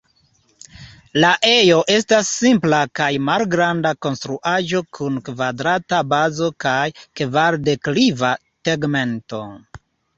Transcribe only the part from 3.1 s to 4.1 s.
malgranda